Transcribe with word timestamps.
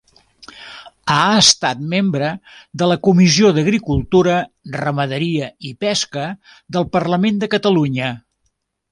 Ha 1.15 1.25
estat 1.41 1.81
membre 1.89 2.29
de 2.81 2.87
la 2.91 2.97
Comissió 3.07 3.51
d'Agricultura, 3.57 4.37
Ramaderia 4.83 5.49
i 5.69 5.73
Pesca 5.85 6.23
del 6.79 6.89
Parlament 6.97 7.37
de 7.45 7.51
Catalunya. 7.57 8.09